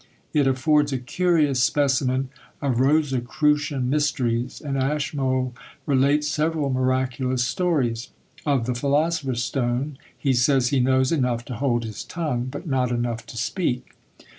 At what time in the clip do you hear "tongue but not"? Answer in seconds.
12.03-12.89